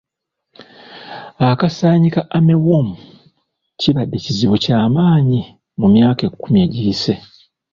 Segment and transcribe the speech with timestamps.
[1.51, 2.89] Akasaanyi ka armyworm
[3.79, 5.39] kibadde kizibu ky'amaanyi
[5.79, 7.13] mu myaka ekkumi egiyise.